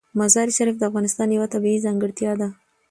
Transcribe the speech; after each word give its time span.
مزارشریف 0.19 0.75
د 0.77 0.83
افغانستان 0.89 1.27
یوه 1.31 1.47
طبیعي 1.53 1.83
ځانګړتیا 1.85 2.31
ده. 2.41 2.47